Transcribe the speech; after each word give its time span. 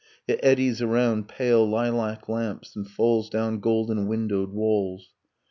It 0.27 0.39
eddies 0.41 0.81
around 0.81 1.27
pale 1.27 1.63
lilac 1.63 2.27
lamps, 2.27 2.75
and 2.75 2.87
falls 2.89 3.29
Down 3.29 3.59
golden 3.59 4.07
windowed 4.07 4.49
walls. 4.51 5.11